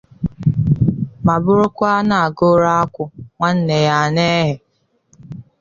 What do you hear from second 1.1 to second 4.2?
ma bụrụkwa a na-agụrụ akwụ nwanne ya a